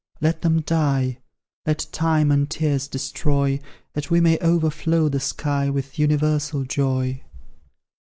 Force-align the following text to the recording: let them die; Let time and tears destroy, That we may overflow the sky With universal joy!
let 0.19 0.41
them 0.41 0.61
die; 0.61 1.19
Let 1.67 1.85
time 1.91 2.31
and 2.31 2.49
tears 2.49 2.87
destroy, 2.87 3.59
That 3.93 4.09
we 4.09 4.19
may 4.19 4.39
overflow 4.39 5.09
the 5.09 5.19
sky 5.19 5.69
With 5.69 5.99
universal 5.99 6.63
joy! 6.63 7.21